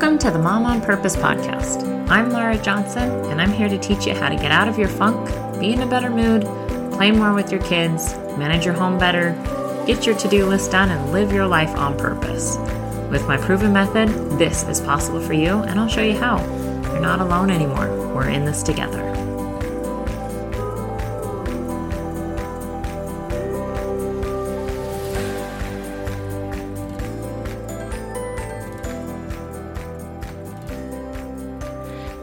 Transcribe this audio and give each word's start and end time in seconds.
Welcome 0.00 0.18
to 0.18 0.30
the 0.30 0.38
Mom 0.38 0.64
on 0.64 0.80
Purpose 0.80 1.16
podcast. 1.16 2.08
I'm 2.08 2.30
Lara 2.30 2.56
Johnson, 2.56 3.10
and 3.32 3.42
I'm 3.42 3.50
here 3.50 3.68
to 3.68 3.76
teach 3.76 4.06
you 4.06 4.14
how 4.14 4.28
to 4.28 4.36
get 4.36 4.52
out 4.52 4.68
of 4.68 4.78
your 4.78 4.86
funk, 4.86 5.28
be 5.58 5.72
in 5.72 5.82
a 5.82 5.86
better 5.86 6.08
mood, 6.08 6.42
play 6.92 7.10
more 7.10 7.34
with 7.34 7.50
your 7.50 7.60
kids, 7.62 8.14
manage 8.38 8.64
your 8.64 8.74
home 8.74 8.96
better, 8.96 9.32
get 9.88 10.06
your 10.06 10.14
to 10.14 10.28
do 10.28 10.46
list 10.46 10.70
done, 10.70 10.92
and 10.92 11.10
live 11.10 11.32
your 11.32 11.48
life 11.48 11.70
on 11.70 11.98
purpose. 11.98 12.58
With 13.10 13.26
my 13.26 13.38
proven 13.38 13.72
method, 13.72 14.08
this 14.38 14.62
is 14.68 14.80
possible 14.80 15.20
for 15.20 15.32
you, 15.32 15.64
and 15.64 15.80
I'll 15.80 15.88
show 15.88 16.02
you 16.02 16.16
how. 16.16 16.38
You're 16.92 17.00
not 17.00 17.20
alone 17.20 17.50
anymore. 17.50 17.88
We're 18.14 18.28
in 18.28 18.44
this 18.44 18.62
together. 18.62 19.07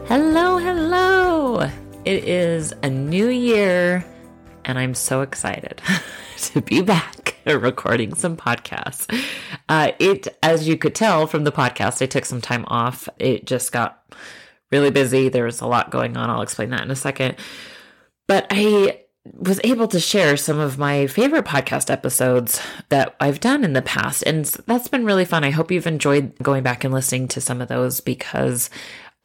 Hello, 0.08 0.58
hello. 0.58 1.68
It 2.04 2.28
is 2.28 2.72
a 2.84 2.88
new 2.88 3.26
year, 3.26 4.06
and 4.64 4.78
I'm 4.78 4.94
so 4.94 5.22
excited 5.22 5.82
to 6.36 6.60
be 6.60 6.80
back 6.80 7.34
recording 7.44 8.14
some 8.14 8.36
podcasts. 8.36 9.12
Uh, 9.68 9.90
it, 9.98 10.28
as 10.44 10.68
you 10.68 10.78
could 10.78 10.94
tell 10.94 11.26
from 11.26 11.42
the 11.42 11.50
podcast, 11.50 12.00
I 12.00 12.06
took 12.06 12.24
some 12.24 12.40
time 12.40 12.64
off. 12.68 13.08
It 13.18 13.46
just 13.46 13.72
got 13.72 14.00
really 14.70 14.92
busy. 14.92 15.28
There 15.28 15.46
was 15.46 15.60
a 15.60 15.66
lot 15.66 15.90
going 15.90 16.16
on. 16.16 16.30
I'll 16.30 16.42
explain 16.42 16.70
that 16.70 16.82
in 16.82 16.92
a 16.92 16.96
second. 16.96 17.34
But 18.28 18.46
I 18.48 19.06
was 19.34 19.60
able 19.64 19.88
to 19.88 19.98
share 19.98 20.36
some 20.36 20.60
of 20.60 20.78
my 20.78 21.08
favorite 21.08 21.46
podcast 21.46 21.90
episodes 21.90 22.62
that 22.90 23.16
I've 23.18 23.40
done 23.40 23.64
in 23.64 23.72
the 23.72 23.82
past. 23.82 24.22
And 24.24 24.44
that's 24.44 24.86
been 24.86 25.04
really 25.04 25.24
fun. 25.24 25.42
I 25.42 25.50
hope 25.50 25.72
you've 25.72 25.88
enjoyed 25.88 26.38
going 26.38 26.62
back 26.62 26.84
and 26.84 26.94
listening 26.94 27.26
to 27.28 27.40
some 27.40 27.60
of 27.60 27.66
those 27.66 28.00
because 28.00 28.70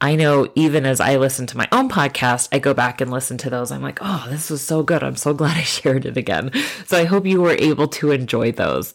I 0.02 0.16
know 0.16 0.48
even 0.56 0.84
as 0.84 1.00
I 1.00 1.16
listen 1.16 1.46
to 1.46 1.56
my 1.56 1.68
own 1.70 1.88
podcast, 1.88 2.48
I 2.50 2.58
go 2.58 2.74
back 2.74 3.00
and 3.00 3.08
listen 3.08 3.38
to 3.38 3.50
those. 3.50 3.70
I'm 3.70 3.82
like, 3.82 4.00
oh, 4.02 4.26
this 4.28 4.50
was 4.50 4.60
so 4.60 4.82
good. 4.82 5.04
I'm 5.04 5.14
so 5.14 5.32
glad 5.34 5.56
I 5.56 5.62
shared 5.62 6.04
it 6.04 6.16
again. 6.16 6.50
So 6.86 6.98
I 6.98 7.04
hope 7.04 7.24
you 7.24 7.40
were 7.40 7.52
able 7.52 7.86
to 7.86 8.10
enjoy 8.10 8.50
those. 8.50 8.94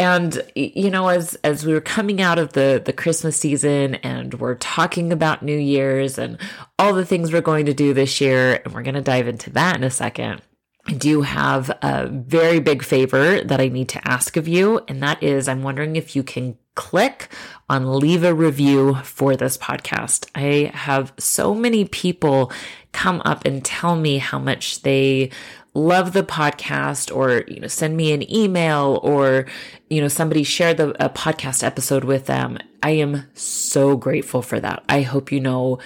And 0.00 0.42
you 0.56 0.90
know, 0.90 1.06
as 1.08 1.36
as 1.44 1.64
we 1.64 1.72
were 1.72 1.80
coming 1.80 2.20
out 2.20 2.40
of 2.40 2.54
the 2.54 2.82
the 2.84 2.92
Christmas 2.92 3.36
season 3.36 3.96
and 3.96 4.34
we're 4.34 4.56
talking 4.56 5.12
about 5.12 5.44
New 5.44 5.56
Year's 5.56 6.18
and 6.18 6.38
all 6.76 6.92
the 6.92 7.06
things 7.06 7.32
we're 7.32 7.40
going 7.40 7.66
to 7.66 7.74
do 7.74 7.94
this 7.94 8.20
year, 8.20 8.60
and 8.64 8.74
we're 8.74 8.82
to 8.82 9.00
dive 9.00 9.28
into 9.28 9.50
that 9.50 9.76
in 9.76 9.84
a 9.84 9.90
second. 9.90 10.42
I 10.86 10.94
do 10.94 11.22
have 11.22 11.70
a 11.80 12.08
very 12.08 12.58
big 12.58 12.82
favor 12.82 13.40
that 13.40 13.60
I 13.60 13.68
need 13.68 13.88
to 13.90 14.08
ask 14.08 14.36
of 14.36 14.48
you, 14.48 14.80
and 14.88 15.02
that 15.02 15.22
is 15.22 15.48
I'm 15.48 15.62
wondering 15.62 15.96
if 15.96 16.16
you 16.16 16.22
can 16.22 16.58
click 16.74 17.28
on 17.68 17.98
leave 17.98 18.24
a 18.24 18.34
review 18.34 18.94
for 19.04 19.36
this 19.36 19.56
podcast. 19.56 20.26
I 20.34 20.70
have 20.74 21.12
so 21.18 21.54
many 21.54 21.84
people 21.84 22.50
come 22.92 23.22
up 23.24 23.44
and 23.44 23.64
tell 23.64 23.94
me 23.96 24.18
how 24.18 24.38
much 24.38 24.82
they 24.82 25.30
love 25.74 26.12
the 26.12 26.22
podcast 26.22 27.14
or 27.14 27.44
you 27.48 27.58
know 27.60 27.66
send 27.68 27.96
me 27.96 28.12
an 28.12 28.30
email 28.30 29.00
or 29.02 29.46
you 29.88 30.02
know 30.02 30.08
somebody 30.08 30.42
shared 30.42 30.76
the 30.76 31.04
a 31.04 31.08
podcast 31.08 31.62
episode 31.62 32.04
with 32.04 32.26
them. 32.26 32.58
I 32.82 32.90
am 32.90 33.24
so 33.34 33.96
grateful 33.96 34.42
for 34.42 34.58
that. 34.60 34.82
I 34.88 35.02
hope 35.02 35.30
you 35.30 35.40
know 35.40 35.78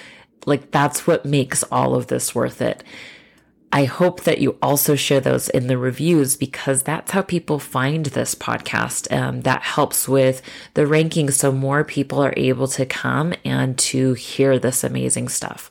like 0.46 0.70
that's 0.70 1.06
what 1.06 1.24
makes 1.24 1.62
all 1.64 1.94
of 1.94 2.06
this 2.06 2.34
worth 2.34 2.62
it. 2.62 2.82
I 3.76 3.84
hope 3.84 4.22
that 4.22 4.40
you 4.40 4.56
also 4.62 4.94
share 4.94 5.20
those 5.20 5.50
in 5.50 5.66
the 5.66 5.76
reviews 5.76 6.34
because 6.34 6.82
that's 6.82 7.10
how 7.10 7.20
people 7.20 7.58
find 7.58 8.06
this 8.06 8.34
podcast. 8.34 9.14
Um, 9.14 9.42
that 9.42 9.60
helps 9.60 10.08
with 10.08 10.40
the 10.72 10.86
rankings 10.86 11.34
so 11.34 11.52
more 11.52 11.84
people 11.84 12.24
are 12.24 12.32
able 12.38 12.68
to 12.68 12.86
come 12.86 13.34
and 13.44 13.78
to 13.80 14.14
hear 14.14 14.58
this 14.58 14.82
amazing 14.82 15.28
stuff. 15.28 15.68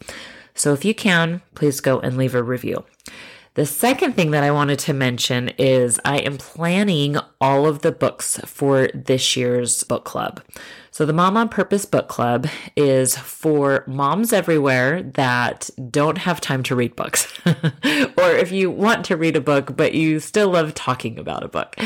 So 0.53 0.71
if 0.71 0.85
you 0.85 0.93
can, 0.93 1.41
please 1.55 1.79
go 1.79 1.99
and 1.99 2.15
leave 2.15 2.35
a 2.35 2.43
review. 2.43 2.85
The 3.55 3.65
second 3.65 4.17
thing 4.17 4.31
that 4.31 4.43
I 4.43 4.51
wanted 4.51 4.79
to 4.79 4.93
mention 4.93 5.47
is 5.57 5.97
I 6.03 6.17
am 6.17 6.37
planning 6.37 7.15
all 7.39 7.65
of 7.65 7.83
the 7.83 7.91
books 7.93 8.37
for 8.45 8.89
this 8.93 9.37
year's 9.37 9.83
book 9.85 10.03
club. 10.03 10.41
So, 10.91 11.05
the 11.05 11.13
Mom 11.13 11.37
on 11.37 11.47
Purpose 11.47 11.85
book 11.85 12.09
club 12.09 12.47
is 12.75 13.17
for 13.17 13.85
moms 13.87 14.33
everywhere 14.33 15.03
that 15.03 15.69
don't 15.89 16.17
have 16.17 16.41
time 16.41 16.63
to 16.63 16.75
read 16.75 16.97
books, 16.97 17.31
or 17.45 18.31
if 18.31 18.51
you 18.51 18.69
want 18.69 19.05
to 19.05 19.15
read 19.15 19.37
a 19.37 19.41
book, 19.41 19.77
but 19.77 19.93
you 19.93 20.19
still 20.19 20.49
love 20.49 20.73
talking 20.73 21.17
about 21.17 21.43
a 21.43 21.47
book. 21.47 21.77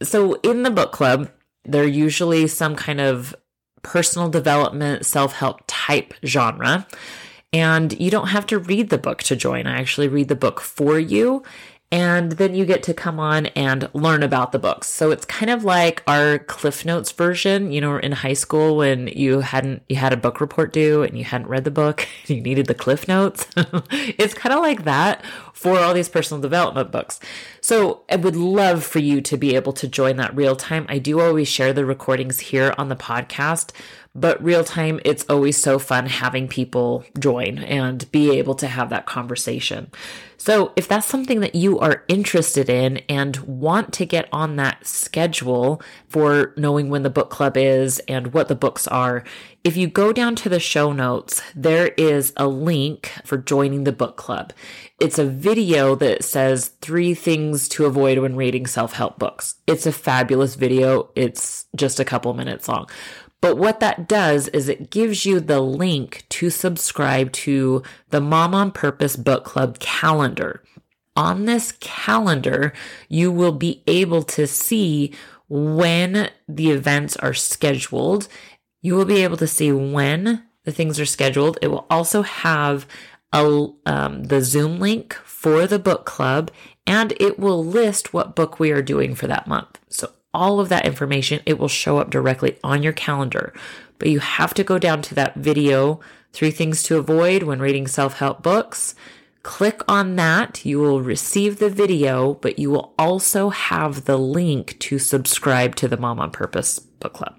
So, 0.00 0.34
in 0.42 0.62
the 0.62 0.70
book 0.70 0.92
club, 0.92 1.32
they're 1.64 1.84
usually 1.84 2.46
some 2.46 2.76
kind 2.76 3.00
of 3.00 3.34
personal 3.82 4.28
development, 4.28 5.04
self 5.04 5.32
help 5.32 5.62
type 5.66 6.14
genre. 6.24 6.86
And 7.52 7.98
you 7.98 8.10
don't 8.10 8.28
have 8.28 8.46
to 8.48 8.58
read 8.58 8.90
the 8.90 8.98
book 8.98 9.22
to 9.24 9.36
join. 9.36 9.66
I 9.66 9.78
actually 9.78 10.08
read 10.08 10.28
the 10.28 10.36
book 10.36 10.60
for 10.60 10.98
you. 10.98 11.42
And 11.90 12.32
then 12.32 12.54
you 12.54 12.66
get 12.66 12.82
to 12.82 12.92
come 12.92 13.18
on 13.18 13.46
and 13.46 13.88
learn 13.94 14.22
about 14.22 14.52
the 14.52 14.58
books. 14.58 14.88
So 14.88 15.10
it's 15.10 15.24
kind 15.24 15.48
of 15.48 15.64
like 15.64 16.02
our 16.06 16.38
Cliff 16.40 16.84
Notes 16.84 17.10
version, 17.12 17.72
you 17.72 17.80
know, 17.80 17.96
in 17.96 18.12
high 18.12 18.34
school 18.34 18.76
when 18.76 19.06
you 19.06 19.40
hadn't, 19.40 19.82
you 19.88 19.96
had 19.96 20.12
a 20.12 20.18
book 20.18 20.38
report 20.38 20.74
due 20.74 21.02
and 21.02 21.16
you 21.16 21.24
hadn't 21.24 21.48
read 21.48 21.64
the 21.64 21.70
book, 21.70 22.06
you 22.26 22.42
needed 22.42 22.66
the 22.66 22.74
Cliff 22.74 23.08
Notes. 23.08 23.46
it's 23.56 24.34
kind 24.34 24.54
of 24.54 24.60
like 24.60 24.84
that 24.84 25.24
for 25.58 25.76
all 25.80 25.92
these 25.92 26.08
personal 26.08 26.40
development 26.40 26.92
books. 26.92 27.18
So 27.60 28.04
I 28.08 28.14
would 28.14 28.36
love 28.36 28.84
for 28.84 29.00
you 29.00 29.20
to 29.22 29.36
be 29.36 29.56
able 29.56 29.72
to 29.72 29.88
join 29.88 30.14
that 30.16 30.36
real 30.36 30.54
time. 30.54 30.86
I 30.88 30.98
do 30.98 31.18
always 31.20 31.48
share 31.48 31.72
the 31.72 31.84
recordings 31.84 32.38
here 32.38 32.72
on 32.78 32.88
the 32.88 32.94
podcast, 32.94 33.72
but 34.14 34.42
real 34.42 34.62
time, 34.62 35.00
it's 35.04 35.24
always 35.28 35.60
so 35.60 35.80
fun 35.80 36.06
having 36.06 36.46
people 36.46 37.04
join 37.18 37.58
and 37.58 38.10
be 38.12 38.38
able 38.38 38.54
to 38.54 38.68
have 38.68 38.88
that 38.90 39.06
conversation. 39.06 39.90
So, 40.36 40.72
if 40.76 40.86
that's 40.86 41.06
something 41.06 41.40
that 41.40 41.56
you 41.56 41.80
are 41.80 42.04
interested 42.06 42.70
in 42.70 42.98
and 43.08 43.36
want 43.38 43.92
to 43.94 44.06
get 44.06 44.28
on 44.32 44.54
that 44.56 44.86
schedule 44.86 45.82
for 46.08 46.54
knowing 46.56 46.88
when 46.88 47.02
the 47.02 47.10
book 47.10 47.30
club 47.30 47.56
is 47.56 47.98
and 48.06 48.32
what 48.32 48.46
the 48.46 48.54
books 48.54 48.86
are, 48.86 49.24
if 49.68 49.76
you 49.76 49.86
go 49.86 50.14
down 50.14 50.34
to 50.34 50.48
the 50.48 50.58
show 50.58 50.92
notes, 50.92 51.42
there 51.54 51.88
is 51.88 52.32
a 52.38 52.48
link 52.48 53.12
for 53.22 53.36
joining 53.36 53.84
the 53.84 53.92
book 53.92 54.16
club. 54.16 54.54
It's 54.98 55.18
a 55.18 55.26
video 55.26 55.94
that 55.96 56.24
says 56.24 56.68
three 56.80 57.12
things 57.12 57.68
to 57.68 57.84
avoid 57.84 58.16
when 58.16 58.34
reading 58.34 58.66
self 58.66 58.94
help 58.94 59.18
books. 59.18 59.56
It's 59.66 59.84
a 59.84 59.92
fabulous 59.92 60.54
video, 60.54 61.10
it's 61.14 61.66
just 61.76 62.00
a 62.00 62.04
couple 62.06 62.32
minutes 62.32 62.66
long. 62.66 62.88
But 63.42 63.58
what 63.58 63.80
that 63.80 64.08
does 64.08 64.48
is 64.48 64.70
it 64.70 64.88
gives 64.88 65.26
you 65.26 65.38
the 65.38 65.60
link 65.60 66.24
to 66.30 66.48
subscribe 66.48 67.30
to 67.32 67.82
the 68.08 68.22
Mom 68.22 68.54
on 68.54 68.72
Purpose 68.72 69.16
Book 69.16 69.44
Club 69.44 69.78
calendar. 69.80 70.62
On 71.14 71.44
this 71.44 71.72
calendar, 71.72 72.72
you 73.10 73.30
will 73.30 73.52
be 73.52 73.82
able 73.86 74.22
to 74.22 74.46
see 74.46 75.12
when 75.50 76.30
the 76.48 76.70
events 76.70 77.16
are 77.18 77.34
scheduled. 77.34 78.28
You 78.80 78.94
will 78.94 79.04
be 79.04 79.22
able 79.22 79.36
to 79.38 79.46
see 79.46 79.72
when 79.72 80.44
the 80.64 80.72
things 80.72 81.00
are 81.00 81.06
scheduled. 81.06 81.58
It 81.62 81.68
will 81.68 81.86
also 81.90 82.22
have 82.22 82.86
a, 83.32 83.68
um, 83.86 84.24
the 84.24 84.40
Zoom 84.40 84.78
link 84.78 85.14
for 85.14 85.66
the 85.66 85.78
book 85.78 86.04
club 86.04 86.50
and 86.86 87.12
it 87.20 87.38
will 87.38 87.64
list 87.64 88.14
what 88.14 88.34
book 88.34 88.58
we 88.58 88.70
are 88.70 88.82
doing 88.82 89.14
for 89.14 89.26
that 89.26 89.46
month. 89.46 89.78
So 89.88 90.12
all 90.32 90.60
of 90.60 90.68
that 90.68 90.86
information, 90.86 91.40
it 91.46 91.58
will 91.58 91.68
show 91.68 91.98
up 91.98 92.10
directly 92.10 92.58
on 92.62 92.82
your 92.82 92.92
calendar. 92.92 93.52
But 93.98 94.08
you 94.08 94.20
have 94.20 94.54
to 94.54 94.64
go 94.64 94.78
down 94.78 95.02
to 95.02 95.14
that 95.14 95.34
video, 95.36 96.00
three 96.32 96.50
things 96.50 96.82
to 96.84 96.98
avoid 96.98 97.42
when 97.42 97.60
reading 97.60 97.86
self 97.86 98.18
help 98.18 98.42
books. 98.42 98.94
Click 99.42 99.82
on 99.88 100.16
that. 100.16 100.64
You 100.64 100.78
will 100.78 101.00
receive 101.00 101.58
the 101.58 101.70
video, 101.70 102.34
but 102.34 102.58
you 102.58 102.70
will 102.70 102.94
also 102.98 103.48
have 103.48 104.04
the 104.04 104.18
link 104.18 104.78
to 104.80 104.98
subscribe 104.98 105.74
to 105.76 105.88
the 105.88 105.96
Mom 105.96 106.20
on 106.20 106.30
Purpose 106.30 106.78
book 106.78 107.14
club. 107.14 107.38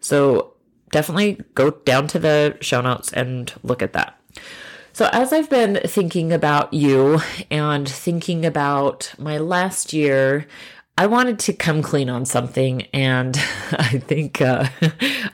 So 0.00 0.54
definitely 0.96 1.38
go 1.54 1.72
down 1.72 2.06
to 2.06 2.18
the 2.18 2.56
show 2.62 2.80
notes 2.80 3.12
and 3.12 3.52
look 3.62 3.82
at 3.82 3.92
that. 3.92 4.18
So, 4.94 5.10
as 5.12 5.30
I've 5.30 5.50
been 5.50 5.78
thinking 5.84 6.32
about 6.32 6.72
you 6.72 7.20
and 7.50 7.86
thinking 7.86 8.46
about 8.46 9.12
my 9.18 9.36
last 9.36 9.92
year, 9.92 10.46
I 10.96 11.06
wanted 11.06 11.38
to 11.40 11.52
come 11.52 11.82
clean 11.82 12.08
on 12.08 12.24
something, 12.24 12.86
and 12.94 13.36
I 13.72 13.98
think 13.98 14.40
uh, 14.40 14.68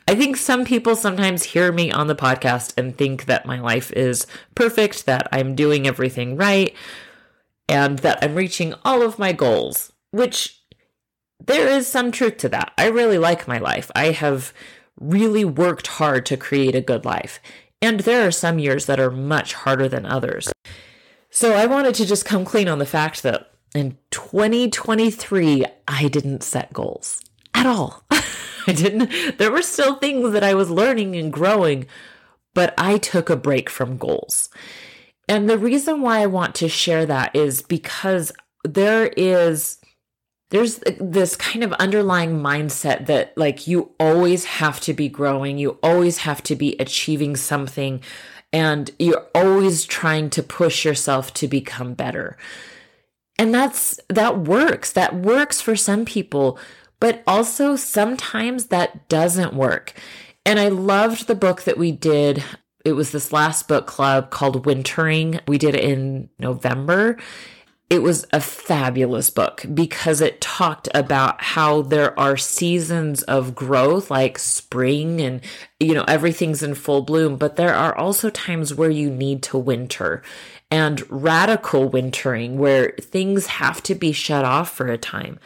I 0.09 0.17
think 0.17 0.37
some 0.37 0.65
people 0.65 0.97
sometimes 0.97 1.45
hear 1.45 1.71
me 1.71 1.93
on 1.93 2.09
the 2.09 2.17
podcast 2.17 2.77
and 2.77 2.99
think 2.99 3.27
that 3.27 3.47
my 3.47 3.61
life 3.61 3.93
is 3.93 4.27
perfect, 4.57 5.07
that 5.07 5.29
I'm 5.31 5.55
doing 5.55 5.87
everything 5.87 6.37
right, 6.37 6.75
and 7.69 8.01
that 8.01 8.19
I'm 8.21 8.35
reaching 8.35 8.75
all 8.85 9.01
of 9.03 9.17
my 9.17 9.31
goals. 9.33 9.93
Which 10.11 10.61
there 11.39 11.69
is 11.69 11.87
some 11.87 12.11
truth 12.11 12.39
to 12.39 12.49
that. 12.49 12.73
I 12.77 12.89
really 12.89 13.19
like 13.19 13.47
my 13.47 13.59
life. 13.59 13.93
I 13.95 14.07
have 14.11 14.53
really 15.01 15.45
worked 15.45 15.87
hard 15.87 16.27
to 16.27 16.37
create 16.37 16.75
a 16.75 16.81
good 16.81 17.05
life, 17.05 17.41
and 17.81 18.01
there 18.01 18.27
are 18.27 18.31
some 18.31 18.59
years 18.59 18.87
that 18.87 19.01
are 19.01 19.11
much 19.11 19.55
harder 19.55 19.89
than 19.89 20.07
others. 20.07 20.53
So 21.31 21.55
I 21.55 21.67
wanted 21.67 21.95
to 21.97 22.07
just 22.07 22.25
come 22.25 22.45
clean 22.45 22.69
on 22.69 22.79
the 22.79 22.87
fact 22.87 23.23
that 23.23 23.51
in 23.75 23.97
2023, 24.11 25.65
I 25.89 26.09
didn't 26.09 26.43
set 26.43 26.73
goals 26.73 27.21
at 27.55 27.67
all. 27.67 28.05
I 28.11 28.73
didn't, 28.73 29.39
there 29.39 29.51
were 29.51 29.63
still 29.63 29.97
things 29.97 30.33
that 30.33 30.45
I 30.45 30.55
was 30.55 30.71
learning 30.71 31.17
and 31.17 31.33
growing, 31.33 31.87
but 32.55 32.75
I 32.77 32.99
took 32.99 33.31
a 33.31 33.37
break 33.37 33.71
from 33.71 33.97
goals. 33.97 34.51
And 35.29 35.49
the 35.49 35.59
reason 35.59 36.03
why 36.03 36.21
I 36.21 36.27
want 36.27 36.55
to 36.57 36.69
share 36.69 37.07
that 37.07 37.35
is 37.35 37.63
because 37.63 38.33
there 38.65 39.07
is 39.17 39.79
there's 40.53 40.81
this 41.01 41.35
kind 41.35 41.65
of 41.65 41.73
underlying 41.75 42.43
mindset 42.43 43.07
that 43.07 43.37
like 43.39 43.67
you 43.67 43.91
always 43.99 44.45
have 44.45 44.81
to 44.81 44.93
be 44.93 45.09
growing, 45.09 45.57
you 45.57 45.79
always 45.83 46.19
have 46.19 46.43
to 46.43 46.55
be 46.55 46.77
achieving 46.79 47.37
something 47.37 48.03
and 48.53 48.91
you're 48.99 49.27
always 49.35 49.87
trying 49.87 50.29
to 50.29 50.43
push 50.43 50.85
yourself 50.85 51.33
to 51.35 51.49
become 51.49 51.95
better. 51.95 52.37
And 53.39 53.55
that's 53.55 53.99
that 54.11 54.41
works. 54.41 54.93
That 54.93 55.15
works 55.15 55.63
for 55.63 55.75
some 55.75 56.05
people, 56.05 56.59
but 57.01 57.23
also 57.27 57.75
sometimes 57.75 58.67
that 58.67 59.09
doesn't 59.09 59.55
work. 59.55 59.95
And 60.45 60.61
I 60.61 60.69
loved 60.69 61.29
the 61.29 61.35
book 61.35 61.63
that 61.63 61.79
we 61.79 61.93
did. 61.93 62.45
It 62.85 62.93
was 62.93 63.11
this 63.11 63.33
last 63.33 63.69
book 63.69 63.87
club 63.87 64.29
called 64.29 64.67
Wintering. 64.67 65.41
We 65.49 65.57
did 65.57 65.75
it 65.75 65.85
in 65.85 66.29
November 66.39 67.17
it 67.93 68.01
was 68.01 68.27
a 68.33 68.41
fabulous 68.41 69.29
book 69.29 69.67
because 69.75 70.23
it 70.23 70.41
talked 70.41 70.89
about 70.95 71.43
how 71.43 71.83
there 71.83 72.19
are 72.19 72.39
seasons 72.39 73.23
of 73.25 73.55
growth 73.55 74.11
like 74.11 74.39
spring 74.39 75.21
and 75.21 75.43
you 75.79 75.93
know 75.93 76.05
everything's 76.09 76.63
in 76.63 76.75
full 76.75 77.03
bloom 77.03 77.37
but 77.37 77.57
there 77.57 77.75
are 77.75 77.95
also 77.95 78.31
times 78.31 78.75
where 78.75 78.89
you 78.89 79.11
need 79.11 79.43
to 79.43 79.59
winter 79.59 80.23
and 80.73 81.05
radical 81.11 81.87
wintering 81.87 82.57
where 82.57 82.95
things 82.99 83.45
have 83.47 83.83
to 83.83 83.95
be 83.95 84.11
shut 84.11 84.43
off 84.43 84.75
for 84.75 84.87
a 84.89 84.97
time. 84.97 85.39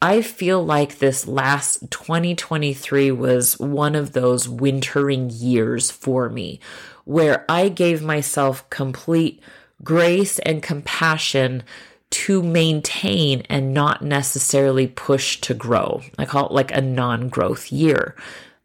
I 0.00 0.22
feel 0.22 0.64
like 0.64 0.98
this 0.98 1.26
last 1.26 1.90
2023 1.90 3.10
was 3.10 3.58
one 3.58 3.96
of 3.96 4.12
those 4.12 4.48
wintering 4.48 5.30
years 5.30 5.90
for 5.90 6.28
me 6.28 6.60
where 7.04 7.44
I 7.48 7.70
gave 7.70 8.02
myself 8.02 8.70
complete 8.70 9.42
grace 9.82 10.38
and 10.38 10.62
compassion 10.62 11.64
to 12.10 12.42
maintain 12.42 13.42
and 13.48 13.74
not 13.74 14.02
necessarily 14.02 14.86
push 14.86 15.40
to 15.42 15.54
grow. 15.54 16.02
I 16.18 16.24
call 16.24 16.46
it 16.46 16.52
like 16.52 16.72
a 16.72 16.80
non 16.80 17.28
growth 17.28 17.70
year. 17.70 18.16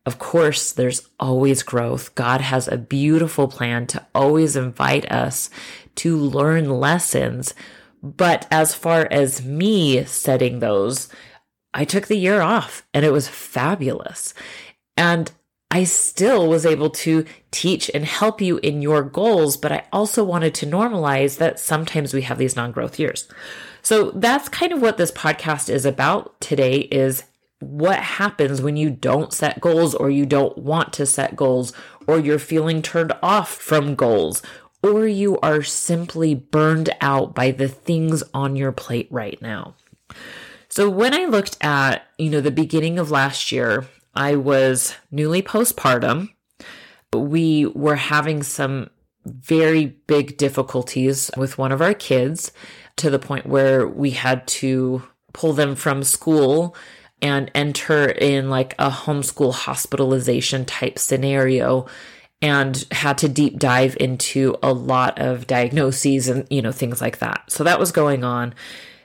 Of 0.06 0.20
course, 0.20 0.72
there's 0.72 1.08
always 1.20 1.64
growth. 1.64 2.14
God 2.16 2.42
has 2.42 2.68
a 2.68 2.78
beautiful 2.78 3.48
plan 3.48 3.88
to 3.88 4.06
always 4.14 4.56
invite 4.56 5.10
us 5.12 5.50
to 5.96 6.18
learn 6.18 6.70
lessons. 6.70 7.54
But 8.02 8.46
as 8.52 8.76
far 8.76 9.08
as 9.10 9.46
me 9.46 10.04
setting 10.04 10.60
those, 10.60 11.08
I 11.74 11.86
took 11.86 12.08
the 12.08 12.18
year 12.18 12.42
off 12.42 12.86
and 12.94 13.06
it 13.06 13.14
was 13.14 13.30
fabulous. 13.30 14.34
And 14.98 15.32
I 15.74 15.86
still 15.86 16.48
was 16.48 16.68
able 16.68 16.92
to 16.92 17.26
teach 17.50 17.90
and 17.96 18.06
help 18.06 18.42
you 18.42 18.58
in 18.60 18.84
your 18.84 19.02
goals, 19.02 19.58
but 19.58 19.72
I 19.72 19.88
also 19.92 20.24
wanted 20.24 20.54
to 20.56 20.68
normalize 20.68 21.40
that 21.40 21.60
sometimes 21.60 22.14
we 22.14 22.22
have 22.22 22.38
these 22.38 22.56
non-growth 22.56 23.00
years. 23.00 23.28
So 23.82 24.12
that's 24.12 24.50
kind 24.50 24.72
of 24.72 24.84
what 24.84 24.98
this 24.98 25.12
podcast 25.12 25.70
is 25.70 25.84
about 25.84 26.40
today 26.40 26.82
is 26.82 27.24
what 27.58 27.98
happens 27.98 28.62
when 28.62 28.78
you 28.78 28.92
don't 28.92 29.34
set 29.34 29.62
goals 29.62 29.96
or 29.96 30.12
you 30.12 30.28
don't 30.28 30.56
want 30.60 30.94
to 30.94 31.08
set 31.08 31.36
goals 31.36 31.74
or 32.06 32.20
you're 32.20 32.38
feeling 32.38 32.84
turned 32.84 33.14
off 33.24 33.50
from 33.50 33.96
goals 33.96 34.44
or 34.84 35.08
you 35.08 35.40
are 35.40 35.64
simply 35.64 36.36
burned 36.36 36.92
out 37.02 37.34
by 37.34 37.50
the 37.50 37.68
things 37.68 38.22
on 38.32 38.56
your 38.56 38.72
plate 38.72 39.08
right 39.10 39.42
now. 39.42 39.74
So 40.70 40.88
when 40.88 41.16
I 41.16 41.26
looked 41.26 41.58
at, 41.62 42.06
you 42.20 42.30
know, 42.30 42.42
the 42.42 42.52
beginning 42.52 43.00
of 43.00 43.10
last 43.10 43.52
year, 43.52 43.88
I 44.14 44.36
was 44.36 44.96
newly 45.12 45.42
postpartum. 45.42 46.30
We 47.14 47.66
were 47.68 47.96
having 47.96 48.44
some 48.44 48.90
very 49.26 49.86
big 50.08 50.38
difficulties 50.38 51.32
with 51.38 51.58
one 51.58 51.72
of 51.72 51.82
our 51.82 51.94
kids 51.94 52.52
to 52.98 53.10
the 53.10 53.20
point 53.20 53.46
where 53.46 53.88
we 53.88 54.12
had 54.12 54.46
to 54.48 55.04
pull 55.34 55.54
them 55.54 55.76
from 55.76 56.04
school 56.04 56.76
and 57.22 57.50
enter 57.56 58.10
in 58.10 58.50
like 58.50 58.74
a 58.78 58.90
homeschool 58.90 59.54
hospitalization 59.54 60.66
type 60.66 61.00
scenario 61.00 61.88
and 62.42 62.86
had 62.92 63.18
to 63.20 63.30
deep 63.30 63.58
dive 63.58 63.96
into 64.00 64.56
a 64.62 64.74
lot 64.74 65.18
of 65.18 65.48
diagnoses 65.48 66.28
and 66.28 66.46
you 66.50 66.62
know 66.62 66.74
things 66.74 67.02
like 67.02 67.20
that. 67.20 67.44
So 67.48 67.64
that 67.64 67.80
was 67.80 67.92
going 67.92 68.24
on 68.24 68.54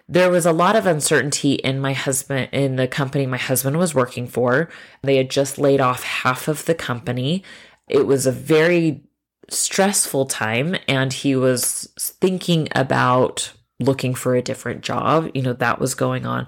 there 0.09 0.31
was 0.31 0.47
a 0.47 0.53
lot 0.53 0.75
of 0.75 0.87
uncertainty 0.87 1.55
in 1.55 1.81
my 1.81 1.93
husband 1.93 2.49
in 2.53 2.77
the 2.77 2.89
company 2.89 3.27
my 3.27 3.37
husband 3.37 3.77
was 3.77 3.95
working 3.95 4.27
for. 4.27 4.71
They 5.03 5.17
had 5.17 5.31
just 5.31 5.59
laid 5.59 5.81
off 5.81 6.03
half 6.03 6.49
of 6.49 6.65
the 6.65 6.75
company. 6.75 7.45
It 7.89 8.07
was 8.07 8.27
a 8.27 8.33
very 8.33 9.03
stressful 9.51 10.27
time 10.27 10.77
and 10.87 11.13
he 11.13 11.37
was 11.37 11.93
thinking 11.99 12.69
about 12.75 13.53
looking 13.81 14.15
for 14.15 14.35
a 14.35 14.43
different 14.43 14.81
job. 14.83 15.31
You 15.35 15.43
know, 15.43 15.53
that 15.53 15.79
was 15.79 15.95
going 15.95 16.25
on. 16.25 16.47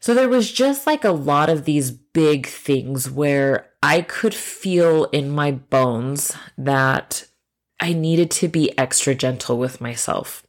So 0.00 0.14
there 0.14 0.28
was 0.28 0.52
just 0.52 0.86
like 0.86 1.04
a 1.04 1.10
lot 1.10 1.50
of 1.50 1.64
these 1.64 1.90
big 1.90 2.46
things 2.46 3.10
where 3.10 3.70
I 3.82 4.02
could 4.02 4.34
feel 4.34 5.04
in 5.06 5.30
my 5.30 5.50
bones 5.50 6.36
that 6.56 7.26
I 7.80 7.92
needed 7.92 8.30
to 8.32 8.48
be 8.48 8.76
extra 8.78 9.14
gentle 9.14 9.58
with 9.58 9.80
myself. 9.80 10.44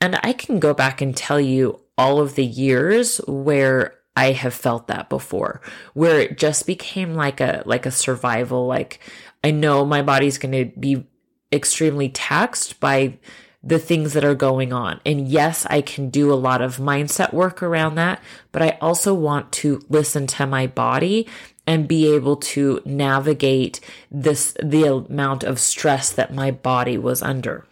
And 0.00 0.18
I 0.22 0.32
can 0.32 0.60
go 0.60 0.74
back 0.74 1.00
and 1.00 1.16
tell 1.16 1.40
you 1.40 1.80
all 1.96 2.20
of 2.20 2.34
the 2.34 2.44
years 2.44 3.18
where 3.26 3.94
I 4.16 4.32
have 4.32 4.54
felt 4.54 4.88
that 4.88 5.08
before, 5.08 5.60
where 5.94 6.20
it 6.20 6.38
just 6.38 6.66
became 6.66 7.14
like 7.14 7.40
a 7.40 7.62
like 7.66 7.86
a 7.86 7.90
survival 7.90 8.66
like 8.66 9.00
I 9.44 9.52
know 9.52 9.84
my 9.84 10.02
body's 10.02 10.38
going 10.38 10.52
to 10.52 10.78
be 10.78 11.06
extremely 11.52 12.08
taxed 12.08 12.80
by 12.80 13.18
the 13.62 13.78
things 13.78 14.12
that 14.14 14.24
are 14.24 14.34
going 14.34 14.72
on. 14.72 15.00
And 15.04 15.28
yes, 15.28 15.66
I 15.66 15.82
can 15.82 16.10
do 16.10 16.32
a 16.32 16.34
lot 16.34 16.62
of 16.62 16.76
mindset 16.78 17.32
work 17.32 17.62
around 17.62 17.96
that, 17.96 18.22
but 18.52 18.62
I 18.62 18.78
also 18.80 19.14
want 19.14 19.52
to 19.52 19.80
listen 19.88 20.26
to 20.28 20.46
my 20.46 20.66
body 20.66 21.28
and 21.66 21.86
be 21.86 22.12
able 22.14 22.36
to 22.36 22.80
navigate 22.84 23.80
this 24.10 24.56
the 24.62 24.84
amount 24.84 25.44
of 25.44 25.60
stress 25.60 26.10
that 26.10 26.32
my 26.32 26.50
body 26.50 26.96
was 26.96 27.22
under. 27.22 27.67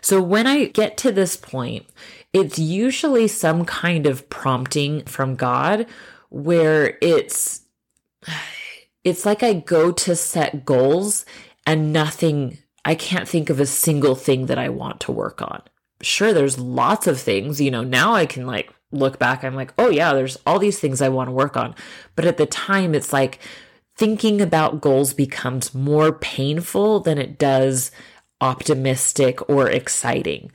So 0.00 0.22
when 0.22 0.46
I 0.46 0.66
get 0.66 0.96
to 0.98 1.12
this 1.12 1.36
point, 1.36 1.86
it's 2.32 2.58
usually 2.58 3.28
some 3.28 3.64
kind 3.64 4.06
of 4.06 4.28
prompting 4.28 5.04
from 5.04 5.36
God 5.36 5.86
where 6.28 6.98
it's 7.00 7.62
it's 9.04 9.24
like 9.24 9.42
I 9.42 9.54
go 9.54 9.92
to 9.92 10.16
set 10.16 10.64
goals 10.64 11.24
and 11.66 11.92
nothing 11.92 12.58
I 12.84 12.94
can't 12.94 13.28
think 13.28 13.50
of 13.50 13.60
a 13.60 13.66
single 13.66 14.14
thing 14.14 14.46
that 14.46 14.58
I 14.58 14.68
want 14.68 15.00
to 15.00 15.12
work 15.12 15.42
on. 15.42 15.62
Sure 16.02 16.32
there's 16.32 16.58
lots 16.58 17.06
of 17.06 17.20
things, 17.20 17.60
you 17.60 17.70
know, 17.70 17.82
now 17.82 18.14
I 18.14 18.26
can 18.26 18.46
like 18.46 18.72
look 18.92 19.18
back 19.18 19.44
I'm 19.44 19.54
like, 19.54 19.72
"Oh 19.78 19.90
yeah, 19.90 20.12
there's 20.12 20.38
all 20.46 20.58
these 20.58 20.78
things 20.78 21.00
I 21.00 21.08
want 21.08 21.28
to 21.28 21.32
work 21.32 21.56
on." 21.56 21.74
But 22.14 22.26
at 22.26 22.36
the 22.36 22.46
time 22.46 22.94
it's 22.94 23.12
like 23.12 23.38
thinking 23.96 24.40
about 24.40 24.80
goals 24.80 25.14
becomes 25.14 25.74
more 25.74 26.12
painful 26.12 27.00
than 27.00 27.18
it 27.18 27.38
does 27.38 27.90
optimistic 28.40 29.48
or 29.48 29.68
exciting. 29.68 30.50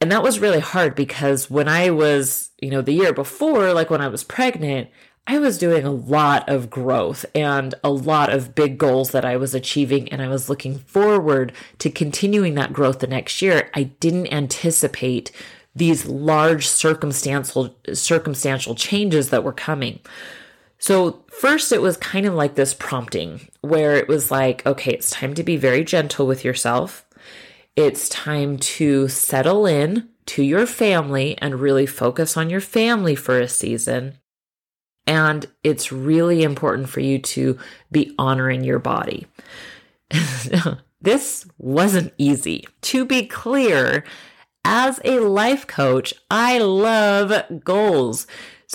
And 0.00 0.12
that 0.12 0.22
was 0.22 0.40
really 0.40 0.60
hard 0.60 0.94
because 0.94 1.50
when 1.50 1.68
I 1.68 1.90
was, 1.90 2.50
you 2.60 2.70
know, 2.70 2.82
the 2.82 2.92
year 2.92 3.12
before, 3.12 3.72
like 3.72 3.90
when 3.90 4.02
I 4.02 4.08
was 4.08 4.24
pregnant, 4.24 4.90
I 5.26 5.38
was 5.38 5.58
doing 5.58 5.84
a 5.84 5.90
lot 5.90 6.48
of 6.48 6.70
growth 6.70 7.26
and 7.34 7.74
a 7.82 7.90
lot 7.90 8.32
of 8.32 8.54
big 8.54 8.78
goals 8.78 9.10
that 9.10 9.24
I 9.24 9.36
was 9.36 9.54
achieving. 9.54 10.08
And 10.10 10.22
I 10.22 10.28
was 10.28 10.48
looking 10.48 10.78
forward 10.78 11.52
to 11.78 11.90
continuing 11.90 12.54
that 12.54 12.72
growth 12.72 13.00
the 13.00 13.06
next 13.06 13.42
year. 13.42 13.70
I 13.74 13.84
didn't 13.84 14.32
anticipate 14.32 15.32
these 15.74 16.06
large 16.06 16.66
circumstantial, 16.68 17.74
circumstantial 17.92 18.74
changes 18.74 19.30
that 19.30 19.44
were 19.44 19.52
coming. 19.52 19.98
So, 20.78 21.24
first, 21.30 21.72
it 21.72 21.80
was 21.80 21.96
kind 21.96 22.26
of 22.26 22.34
like 22.34 22.54
this 22.54 22.74
prompting 22.74 23.48
where 23.62 23.96
it 23.96 24.08
was 24.08 24.30
like, 24.30 24.64
okay, 24.66 24.92
it's 24.92 25.10
time 25.10 25.34
to 25.34 25.42
be 25.42 25.56
very 25.56 25.84
gentle 25.84 26.26
with 26.26 26.44
yourself. 26.44 27.06
It's 27.76 28.08
time 28.08 28.58
to 28.58 29.08
settle 29.08 29.66
in 29.66 30.08
to 30.26 30.42
your 30.42 30.66
family 30.66 31.36
and 31.38 31.60
really 31.60 31.86
focus 31.86 32.36
on 32.36 32.50
your 32.50 32.60
family 32.60 33.14
for 33.14 33.40
a 33.40 33.48
season. 33.48 34.18
And 35.06 35.46
it's 35.62 35.92
really 35.92 36.42
important 36.42 36.88
for 36.88 37.00
you 37.00 37.18
to 37.20 37.58
be 37.92 38.14
honoring 38.18 38.64
your 38.64 38.80
body. 38.80 39.26
this 41.00 41.46
wasn't 41.58 42.12
easy. 42.18 42.66
To 42.82 43.04
be 43.04 43.26
clear, 43.26 44.04
as 44.64 45.00
a 45.04 45.20
life 45.20 45.66
coach, 45.66 46.12
I 46.28 46.58
love 46.58 47.62
goals. 47.62 48.26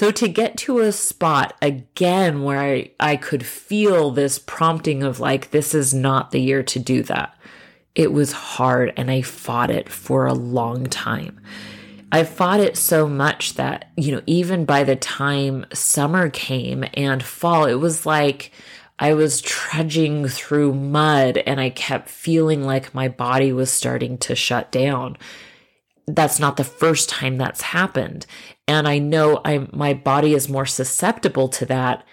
So 0.01 0.09
to 0.09 0.27
get 0.27 0.57
to 0.57 0.79
a 0.79 0.91
spot 0.91 1.55
again 1.61 2.41
where 2.41 2.59
I, 2.59 2.89
I 2.99 3.17
could 3.17 3.45
feel 3.45 4.09
this 4.09 4.39
prompting 4.39 5.03
of 5.03 5.19
like, 5.19 5.51
this 5.51 5.75
is 5.75 5.93
not 5.93 6.31
the 6.31 6.41
year 6.41 6.63
to 6.63 6.79
do 6.79 7.03
that. 7.03 7.37
It 7.93 8.11
was 8.11 8.31
hard 8.31 8.93
and 8.97 9.11
I 9.11 9.21
fought 9.21 9.69
it 9.69 9.89
for 9.89 10.25
a 10.25 10.33
long 10.33 10.87
time. 10.87 11.39
I 12.11 12.23
fought 12.23 12.59
it 12.59 12.77
so 12.77 13.07
much 13.07 13.53
that, 13.57 13.91
you 13.95 14.11
know, 14.11 14.23
even 14.25 14.65
by 14.65 14.83
the 14.83 14.95
time 14.95 15.67
summer 15.71 16.31
came 16.31 16.83
and 16.95 17.21
fall, 17.21 17.65
it 17.65 17.75
was 17.75 18.03
like 18.03 18.51
I 18.97 19.13
was 19.13 19.39
trudging 19.39 20.27
through 20.27 20.73
mud 20.73 21.37
and 21.37 21.61
I 21.61 21.69
kept 21.69 22.09
feeling 22.09 22.63
like 22.63 22.95
my 22.95 23.07
body 23.07 23.53
was 23.53 23.69
starting 23.69 24.17
to 24.17 24.35
shut 24.35 24.71
down. 24.71 25.15
That's 26.07 26.39
not 26.39 26.57
the 26.57 26.63
first 26.63 27.07
time 27.07 27.37
that's 27.37 27.61
happened. 27.61 28.25
And 28.71 28.87
I 28.87 28.99
know 28.99 29.41
I 29.43 29.67
my 29.73 29.93
body 29.93 30.33
is 30.33 30.47
more 30.47 30.65
susceptible 30.65 31.49
to 31.49 31.65
that 31.65 32.05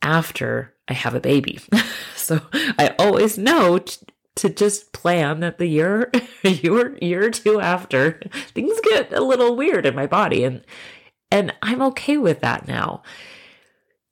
after 0.00 0.72
I 0.86 0.92
have 0.92 1.16
a 1.16 1.20
baby. 1.20 1.58
so 2.14 2.40
I 2.52 2.94
always 3.00 3.36
know 3.36 3.80
to 4.36 4.48
just 4.48 4.92
plan 4.92 5.40
that 5.40 5.58
the 5.58 5.66
year 5.66 6.12
year 6.44 6.96
year 7.02 7.24
or 7.24 7.30
two 7.30 7.60
after 7.60 8.20
things 8.54 8.78
get 8.84 9.12
a 9.12 9.24
little 9.24 9.56
weird 9.56 9.86
in 9.86 9.96
my 9.96 10.06
body 10.06 10.44
and 10.44 10.64
and 11.32 11.52
I'm 11.62 11.82
okay 11.82 12.16
with 12.16 12.42
that 12.42 12.68
now. 12.68 13.02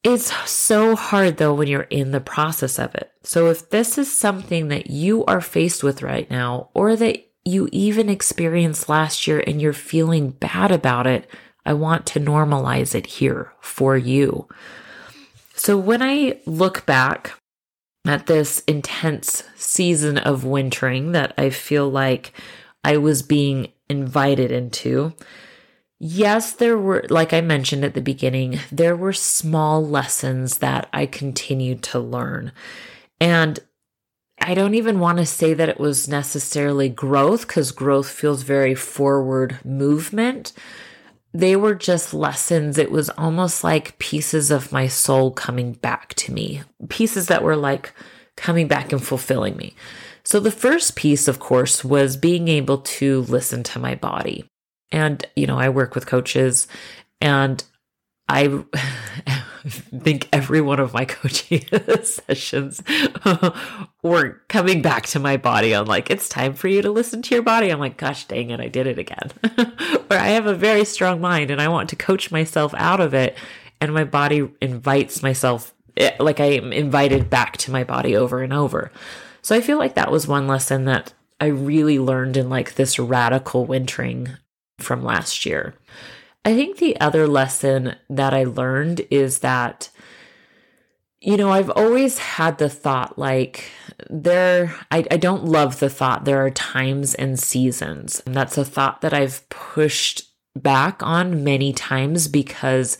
It's 0.02 0.34
so 0.50 0.96
hard 0.96 1.36
though 1.36 1.54
when 1.54 1.68
you're 1.68 1.82
in 1.82 2.10
the 2.10 2.20
process 2.20 2.80
of 2.80 2.96
it. 2.96 3.12
So 3.22 3.46
if 3.46 3.70
this 3.70 3.96
is 3.96 4.12
something 4.12 4.66
that 4.68 4.90
you 4.90 5.24
are 5.26 5.40
faced 5.40 5.84
with 5.84 6.02
right 6.02 6.28
now 6.28 6.70
or 6.74 6.96
that 6.96 7.24
you 7.44 7.68
even 7.70 8.08
experienced 8.08 8.88
last 8.88 9.28
year 9.28 9.44
and 9.46 9.62
you're 9.62 9.72
feeling 9.72 10.30
bad 10.30 10.72
about 10.72 11.06
it, 11.06 11.30
I 11.64 11.72
want 11.74 12.06
to 12.06 12.20
normalize 12.20 12.94
it 12.94 13.06
here 13.06 13.52
for 13.60 13.96
you. 13.96 14.48
So 15.54 15.78
when 15.78 16.02
I 16.02 16.40
look 16.46 16.86
back 16.86 17.32
at 18.06 18.26
this 18.26 18.60
intense 18.66 19.44
season 19.54 20.18
of 20.18 20.44
wintering 20.44 21.12
that 21.12 21.32
I 21.38 21.50
feel 21.50 21.88
like 21.88 22.32
I 22.84 22.96
was 22.96 23.22
being 23.22 23.72
invited 23.88 24.50
into. 24.50 25.12
Yes, 26.00 26.52
there 26.52 26.76
were, 26.76 27.04
like 27.10 27.32
I 27.32 27.40
mentioned 27.40 27.84
at 27.84 27.94
the 27.94 28.00
beginning, 28.00 28.58
there 28.72 28.96
were 28.96 29.12
small 29.12 29.86
lessons 29.86 30.58
that 30.58 30.88
I 30.92 31.06
continued 31.06 31.82
to 31.84 32.00
learn. 32.00 32.50
And 33.20 33.60
I 34.40 34.54
don't 34.54 34.74
even 34.74 34.98
want 34.98 35.18
to 35.18 35.26
say 35.26 35.54
that 35.54 35.68
it 35.68 35.78
was 35.78 36.08
necessarily 36.08 36.88
growth 36.88 37.46
because 37.46 37.70
growth 37.70 38.08
feels 38.08 38.42
very 38.42 38.74
forward 38.74 39.60
movement 39.64 40.52
they 41.34 41.56
were 41.56 41.74
just 41.74 42.12
lessons. 42.12 42.78
It 42.78 42.90
was 42.90 43.08
almost 43.10 43.64
like 43.64 43.98
pieces 43.98 44.50
of 44.50 44.72
my 44.72 44.86
soul 44.88 45.30
coming 45.30 45.72
back 45.72 46.14
to 46.14 46.32
me, 46.32 46.62
pieces 46.88 47.26
that 47.28 47.42
were 47.42 47.56
like 47.56 47.92
coming 48.36 48.68
back 48.68 48.92
and 48.92 49.02
fulfilling 49.04 49.56
me. 49.56 49.74
So, 50.24 50.38
the 50.38 50.50
first 50.50 50.94
piece, 50.94 51.26
of 51.28 51.40
course, 51.40 51.84
was 51.84 52.16
being 52.16 52.48
able 52.48 52.78
to 52.78 53.22
listen 53.22 53.62
to 53.64 53.78
my 53.78 53.94
body. 53.94 54.44
And, 54.90 55.24
you 55.34 55.46
know, 55.46 55.58
I 55.58 55.68
work 55.68 55.94
with 55.94 56.06
coaches 56.06 56.68
and 57.20 57.64
I 58.28 58.64
think 59.70 60.28
every 60.32 60.60
one 60.60 60.80
of 60.80 60.92
my 60.92 61.04
coaching 61.06 61.64
sessions 62.02 62.82
were 64.02 64.40
coming 64.48 64.82
back 64.82 65.06
to 65.06 65.18
my 65.18 65.36
body. 65.36 65.74
I'm 65.74 65.86
like, 65.86 66.10
it's 66.10 66.28
time 66.28 66.54
for 66.54 66.68
you 66.68 66.82
to 66.82 66.90
listen 66.90 67.22
to 67.22 67.34
your 67.34 67.42
body. 67.42 67.70
I'm 67.70 67.80
like, 67.80 67.96
gosh 67.96 68.26
dang 68.26 68.50
it, 68.50 68.60
I 68.60 68.68
did 68.68 68.86
it 68.86 68.98
again. 68.98 69.30
or 70.10 70.16
I 70.16 70.28
have 70.28 70.46
a 70.46 70.54
very 70.54 70.84
strong 70.84 71.20
mind 71.20 71.50
and 71.50 71.60
I 71.60 71.68
want 71.68 71.90
to 71.90 71.96
coach 71.96 72.30
myself 72.30 72.74
out 72.76 73.00
of 73.00 73.14
it. 73.14 73.36
And 73.80 73.92
my 73.92 74.04
body 74.04 74.48
invites 74.60 75.22
myself, 75.22 75.74
eh, 75.96 76.14
like 76.20 76.40
I 76.40 76.46
am 76.46 76.72
invited 76.72 77.28
back 77.28 77.56
to 77.58 77.72
my 77.72 77.84
body 77.84 78.16
over 78.16 78.42
and 78.42 78.52
over. 78.52 78.92
So 79.42 79.56
I 79.56 79.60
feel 79.60 79.78
like 79.78 79.94
that 79.94 80.12
was 80.12 80.28
one 80.28 80.46
lesson 80.46 80.84
that 80.84 81.12
I 81.40 81.46
really 81.46 81.98
learned 81.98 82.36
in 82.36 82.48
like 82.48 82.74
this 82.74 82.98
radical 82.98 83.64
wintering 83.66 84.28
from 84.78 85.02
last 85.02 85.44
year. 85.44 85.74
I 86.44 86.54
think 86.54 86.78
the 86.78 86.98
other 87.00 87.28
lesson 87.28 87.94
that 88.10 88.34
I 88.34 88.44
learned 88.44 89.06
is 89.10 89.40
that, 89.40 89.90
you 91.20 91.36
know, 91.36 91.50
I've 91.50 91.70
always 91.70 92.18
had 92.18 92.58
the 92.58 92.68
thought 92.68 93.16
like, 93.18 93.70
there, 94.10 94.74
I, 94.90 95.04
I 95.10 95.16
don't 95.18 95.44
love 95.44 95.78
the 95.78 95.90
thought 95.90 96.24
there 96.24 96.44
are 96.44 96.50
times 96.50 97.14
and 97.14 97.38
seasons. 97.38 98.20
And 98.26 98.34
that's 98.34 98.58
a 98.58 98.64
thought 98.64 99.02
that 99.02 99.14
I've 99.14 99.48
pushed 99.50 100.24
back 100.56 101.02
on 101.02 101.44
many 101.44 101.72
times 101.72 102.26
because 102.26 102.98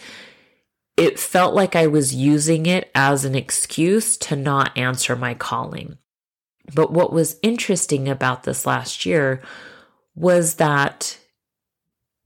it 0.97 1.19
felt 1.19 1.55
like 1.55 1.75
I 1.75 1.89
was 1.89 2.15
using 2.15 2.67
it 2.67 2.91
as 2.95 3.25
an 3.25 3.35
excuse 3.35 4.17
to 4.19 4.37
not 4.37 4.77
answer 4.79 5.17
my 5.17 5.35
calling. 5.35 5.99
But 6.75 6.93
what 6.93 7.13
was 7.13 7.41
interesting 7.43 8.09
about 8.09 8.45
this 8.45 8.67
last 8.67 9.05
year 9.05 9.43
was 10.15 10.55
that 10.57 11.19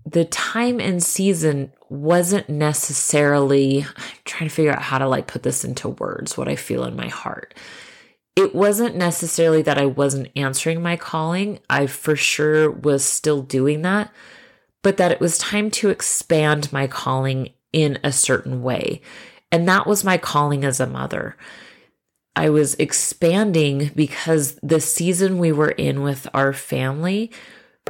the 0.06 0.24
time 0.24 0.78
and 0.80 1.02
season 1.02 1.72
wasn't 1.88 2.48
necessarily 2.48 3.82
I'm 3.82 4.04
trying 4.24 4.48
to 4.48 4.54
figure 4.54 4.72
out 4.72 4.82
how 4.82 4.98
to 4.98 5.08
like 5.08 5.26
put 5.26 5.42
this 5.42 5.64
into 5.64 5.88
words 5.88 6.38
what 6.38 6.48
I 6.48 6.56
feel 6.56 6.84
in 6.84 6.96
my 6.96 7.08
heart. 7.08 7.54
It 8.36 8.54
wasn't 8.54 8.96
necessarily 8.96 9.62
that 9.62 9.78
I 9.78 9.86
wasn't 9.86 10.28
answering 10.36 10.82
my 10.82 10.96
calling. 10.96 11.58
I 11.68 11.86
for 11.86 12.14
sure 12.16 12.70
was 12.70 13.04
still 13.04 13.42
doing 13.42 13.82
that, 13.82 14.12
but 14.82 14.98
that 14.98 15.10
it 15.10 15.20
was 15.20 15.38
time 15.38 15.70
to 15.72 15.88
expand 15.88 16.72
my 16.72 16.86
calling 16.86 17.50
in 17.72 17.98
a 18.04 18.12
certain 18.12 18.62
way. 18.62 19.00
And 19.50 19.66
that 19.68 19.86
was 19.86 20.04
my 20.04 20.18
calling 20.18 20.64
as 20.64 20.80
a 20.80 20.86
mother. 20.86 21.36
I 22.34 22.50
was 22.50 22.74
expanding 22.74 23.90
because 23.96 24.58
the 24.62 24.80
season 24.80 25.38
we 25.38 25.50
were 25.50 25.70
in 25.70 26.02
with 26.02 26.28
our 26.34 26.52
family 26.52 27.32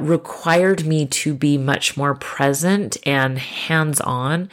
required 0.01 0.85
me 0.85 1.05
to 1.05 1.33
be 1.33 1.57
much 1.57 1.97
more 1.97 2.15
present 2.15 2.97
and 3.05 3.37
hands-on 3.39 4.49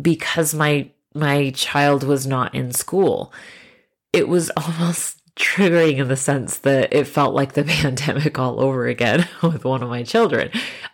because 0.00 0.54
my 0.54 0.90
my 1.14 1.50
child 1.50 2.02
was 2.02 2.26
not 2.26 2.54
in 2.54 2.72
school. 2.72 3.32
It 4.12 4.28
was 4.28 4.50
almost 4.56 5.20
triggering 5.36 5.98
in 5.98 6.06
the 6.06 6.16
sense 6.16 6.58
that 6.58 6.92
it 6.92 7.06
felt 7.06 7.34
like 7.34 7.54
the 7.54 7.64
pandemic 7.82 8.38
all 8.38 8.60
over 8.60 8.86
again 8.86 9.28
with 9.42 9.64
one 9.64 9.82
of 9.82 9.88
my 9.88 10.02
children. 10.02 10.50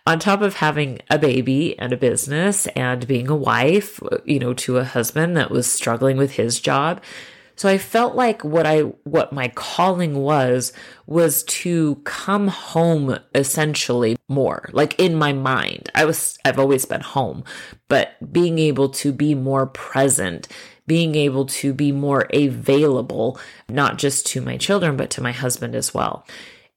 On 0.07 0.19
top 0.19 0.41
of 0.41 0.55
having 0.55 0.99
a 1.09 1.19
baby 1.19 1.77
and 1.77 1.93
a 1.93 1.97
business 1.97 2.67
and 2.67 3.07
being 3.07 3.29
a 3.29 3.35
wife, 3.35 3.99
you 4.25 4.39
know, 4.39 4.53
to 4.55 4.77
a 4.77 4.83
husband 4.83 5.37
that 5.37 5.51
was 5.51 5.71
struggling 5.71 6.17
with 6.17 6.31
his 6.33 6.59
job, 6.59 7.01
so 7.55 7.69
I 7.69 7.77
felt 7.77 8.15
like 8.15 8.43
what 8.43 8.65
I 8.65 8.81
what 9.03 9.33
my 9.33 9.49
calling 9.49 10.15
was 10.15 10.73
was 11.05 11.43
to 11.43 11.95
come 12.03 12.47
home 12.47 13.17
essentially 13.35 14.17
more. 14.27 14.69
Like 14.71 14.99
in 14.99 15.15
my 15.15 15.33
mind. 15.33 15.89
I 15.93 16.05
was 16.05 16.37
I've 16.45 16.59
always 16.59 16.85
been 16.85 17.01
home, 17.01 17.43
but 17.87 18.11
being 18.31 18.57
able 18.59 18.89
to 18.89 19.11
be 19.11 19.35
more 19.35 19.67
present, 19.67 20.47
being 20.87 21.15
able 21.15 21.45
to 21.47 21.73
be 21.73 21.91
more 21.91 22.27
available 22.33 23.39
not 23.69 23.97
just 23.97 24.25
to 24.27 24.41
my 24.41 24.57
children 24.57 24.97
but 24.97 25.09
to 25.11 25.21
my 25.21 25.31
husband 25.31 25.75
as 25.75 25.93
well. 25.93 26.25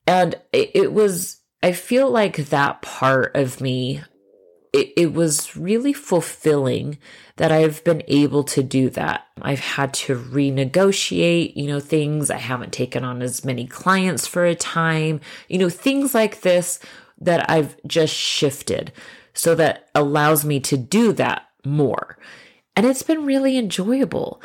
And 0.06 0.34
it, 0.52 0.92
was 0.92 1.40
I 1.62 1.72
feel 1.72 2.10
like 2.10 2.36
that 2.36 2.82
part 2.82 3.34
of 3.34 3.60
me 3.60 4.02
it, 4.74 4.92
it 4.96 5.12
was 5.12 5.56
really 5.56 5.92
fulfilling 5.92 6.98
that 7.36 7.52
I've 7.52 7.82
been 7.84 8.02
able 8.08 8.42
to 8.44 8.62
do 8.62 8.90
that. 8.90 9.24
I've 9.40 9.60
had 9.60 9.94
to 9.94 10.16
renegotiate, 10.16 11.54
you 11.54 11.68
know, 11.68 11.78
things. 11.78 12.28
I 12.28 12.38
haven't 12.38 12.72
taken 12.72 13.04
on 13.04 13.22
as 13.22 13.44
many 13.44 13.68
clients 13.68 14.26
for 14.26 14.44
a 14.44 14.56
time, 14.56 15.20
you 15.48 15.58
know, 15.58 15.70
things 15.70 16.12
like 16.12 16.40
this 16.40 16.80
that 17.20 17.48
I've 17.48 17.76
just 17.86 18.12
shifted. 18.12 18.92
So 19.32 19.54
that 19.54 19.88
allows 19.94 20.44
me 20.44 20.58
to 20.60 20.76
do 20.76 21.12
that 21.12 21.48
more. 21.64 22.18
And 22.74 22.84
it's 22.84 23.04
been 23.04 23.24
really 23.24 23.56
enjoyable. 23.56 24.42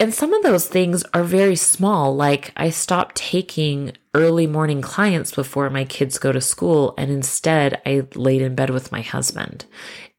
And 0.00 0.14
some 0.14 0.32
of 0.32 0.44
those 0.44 0.68
things 0.68 1.02
are 1.12 1.24
very 1.24 1.56
small, 1.56 2.14
like 2.14 2.52
I 2.56 2.70
stopped 2.70 3.16
taking 3.16 3.92
early 4.14 4.46
morning 4.46 4.80
clients 4.80 5.34
before 5.34 5.68
my 5.70 5.84
kids 5.84 6.18
go 6.18 6.30
to 6.30 6.40
school, 6.40 6.94
and 6.96 7.10
instead 7.10 7.82
I 7.84 8.06
laid 8.14 8.42
in 8.42 8.54
bed 8.54 8.70
with 8.70 8.92
my 8.92 9.00
husband. 9.00 9.64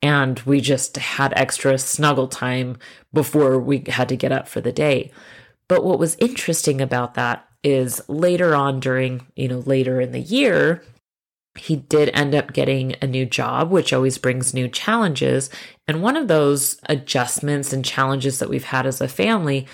And 0.01 0.39
we 0.41 0.59
just 0.59 0.97
had 0.97 1.33
extra 1.35 1.77
snuggle 1.77 2.27
time 2.27 2.77
before 3.13 3.57
we 3.57 3.85
had 3.87 4.09
to 4.09 4.17
get 4.17 4.33
up 4.33 4.49
for 4.49 4.59
the 4.59 4.73
day. 4.73 5.11
But 5.69 5.85
what 5.85 5.99
was 5.99 6.17
interesting 6.19 6.81
about 6.81 7.13
that 7.13 7.47
is 7.63 8.01
later 8.09 8.55
on 8.55 8.79
during, 8.81 9.27
you 9.35 9.47
know, 9.47 9.59
later 9.59 10.01
in 10.01 10.11
the 10.11 10.19
year, 10.19 10.83
he 11.57 11.75
did 11.75 12.09
end 12.13 12.35
up 12.35 12.53
getting 12.53 12.95
a 13.01 13.07
new 13.07 13.25
job, 13.25 13.69
which 13.71 13.91
always 13.91 14.17
brings 14.17 14.53
new 14.53 14.67
challenges. 14.67 15.49
And 15.87 16.01
one 16.01 16.15
of 16.15 16.27
those 16.27 16.79
adjustments 16.87 17.73
and 17.73 17.83
challenges 17.83 18.39
that 18.39 18.49
we've 18.49 18.63
had 18.63 18.85
as 18.85 19.01
a 19.01 19.07
family 19.07 19.67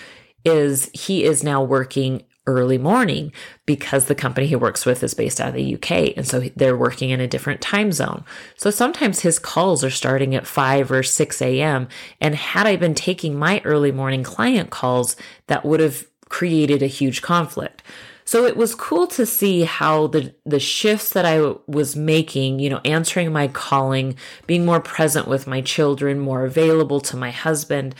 is 0.44 0.90
he 0.92 1.24
is 1.24 1.44
now 1.44 1.62
working 1.62 2.22
early 2.46 2.78
morning 2.78 3.32
because 3.66 4.04
the 4.04 4.14
company 4.14 4.46
he 4.46 4.56
works 4.56 4.86
with 4.86 5.02
is 5.02 5.14
based 5.14 5.40
out 5.40 5.48
of 5.48 5.54
the 5.54 5.74
UK. 5.74 6.16
And 6.16 6.26
so 6.26 6.40
they're 6.54 6.76
working 6.76 7.10
in 7.10 7.20
a 7.20 7.26
different 7.26 7.60
time 7.60 7.90
zone. 7.92 8.24
So 8.56 8.70
sometimes 8.70 9.20
his 9.20 9.38
calls 9.38 9.82
are 9.82 9.90
starting 9.90 10.34
at 10.34 10.46
5 10.46 10.92
or 10.92 11.02
6 11.02 11.42
a.m. 11.42 11.88
And 12.20 12.34
had 12.34 12.66
I 12.66 12.76
been 12.76 12.94
taking 12.94 13.36
my 13.36 13.60
early 13.64 13.90
morning 13.90 14.22
client 14.22 14.70
calls, 14.70 15.16
that 15.48 15.64
would 15.64 15.80
have 15.80 16.06
created 16.28 16.82
a 16.82 16.86
huge 16.86 17.22
conflict. 17.22 17.82
So 18.26 18.44
it 18.44 18.56
was 18.56 18.74
cool 18.74 19.06
to 19.08 19.24
see 19.24 19.62
how 19.62 20.08
the 20.08 20.34
the 20.44 20.60
shifts 20.60 21.10
that 21.10 21.24
I 21.24 21.54
was 21.66 21.94
making, 21.96 22.58
you 22.58 22.68
know, 22.68 22.80
answering 22.84 23.32
my 23.32 23.46
calling, 23.48 24.16
being 24.46 24.66
more 24.66 24.80
present 24.80 25.28
with 25.28 25.46
my 25.46 25.60
children, 25.60 26.18
more 26.18 26.44
available 26.44 27.00
to 27.02 27.16
my 27.16 27.30
husband, 27.30 27.94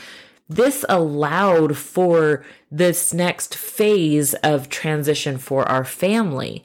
this 0.49 0.83
allowed 0.89 1.77
for 1.77 2.45
this 2.69 3.13
next 3.13 3.55
phase 3.55 4.33
of 4.35 4.69
transition 4.69 5.37
for 5.37 5.63
our 5.69 5.85
family. 5.85 6.63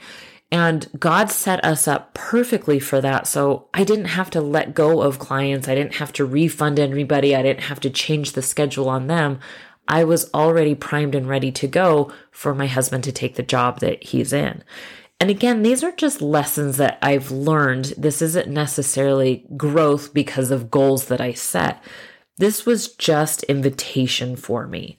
And 0.51 0.87
God 0.99 1.31
set 1.31 1.65
us 1.65 1.89
up 1.89 2.13
perfectly 2.15 2.79
for 2.79 3.01
that. 3.01 3.27
So 3.27 3.69
I 3.73 3.85
didn't 3.85 4.07
have 4.07 4.29
to 4.31 4.41
let 4.41 4.75
go 4.75 5.01
of 5.01 5.19
clients. 5.19 5.67
I 5.67 5.75
didn't 5.75 5.95
have 5.95 6.13
to 6.15 6.27
refund 6.27 6.79
anybody. 6.79 7.35
I 7.35 7.43
didn't 7.43 7.65
have 7.65 7.81
to 7.81 7.91
change 7.91 8.33
the 8.33 8.43
schedule 8.43 8.89
on 8.89 9.07
them. 9.07 9.41
I 9.89 10.05
was 10.05 10.31
already 10.33 10.75
primed 10.75 11.15
and 11.15 11.29
ready 11.29 11.53
to 11.53 11.67
go 11.67 12.13
for 12.31 12.55
my 12.55 12.67
husband 12.67 13.05
to 13.05 13.13
take 13.13 13.35
the 13.35 13.43
job 13.43 13.81
that 13.81 14.03
he's 14.03 14.33
in. 14.33 14.63
And 15.21 15.31
again, 15.31 15.63
these 15.63 15.85
are 15.85 15.93
just 15.93 16.21
lessons 16.21 16.79
that 16.79 16.99
I've 17.01 17.31
learned. 17.31 17.95
This 17.97 18.23
isn't 18.23 18.49
necessarily 18.49 19.47
growth 19.57 20.13
because 20.13 20.51
of 20.51 20.71
goals 20.71 21.07
that 21.07 21.21
I 21.21 21.33
set. 21.33 21.83
This 22.39 22.67
was 22.67 22.89
just 22.95 23.45
invitation 23.45 24.35
for 24.35 24.67
me. 24.67 24.99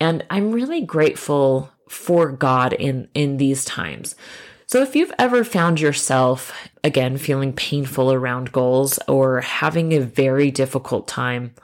And 0.00 0.24
I'm 0.30 0.52
really 0.52 0.80
grateful 0.80 1.70
for 1.88 2.32
God 2.32 2.72
in, 2.72 3.08
in 3.14 3.36
these 3.36 3.64
times. 3.64 4.14
So 4.66 4.82
if 4.82 4.94
you've 4.94 5.12
ever 5.18 5.44
found 5.44 5.80
yourself, 5.80 6.68
again, 6.84 7.16
feeling 7.16 7.52
painful 7.52 8.12
around 8.12 8.52
goals 8.52 8.98
or 9.08 9.40
having 9.40 9.92
a 9.92 10.00
very 10.00 10.50
difficult 10.50 11.08
time, 11.08 11.54